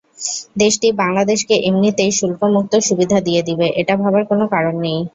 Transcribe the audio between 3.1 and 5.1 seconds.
দিয়ে দেবে, এটা ভাবার কোনো কারণ নেই।